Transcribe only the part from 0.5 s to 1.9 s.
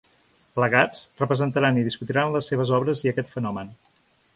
Plegats, representaran i